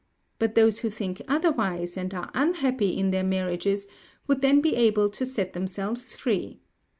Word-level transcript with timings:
But 0.39 0.55
those 0.55 0.79
who 0.79 0.89
think 0.89 1.21
otherwise, 1.27 1.95
and 1.95 2.11
are 2.15 2.31
unhappy 2.33 2.89
in 2.97 3.11
their 3.11 3.23
marriages, 3.23 3.85
would 4.25 4.41
then 4.41 4.59
be 4.59 4.75
able 4.75 5.11
to 5.11 5.27
set 5.27 5.53
themselves 5.53 6.15
free. 6.15 6.59